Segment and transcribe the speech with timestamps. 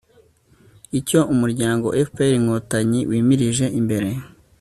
[0.99, 4.09] icyo umuryango fpr–inkotanyi wimirije imbere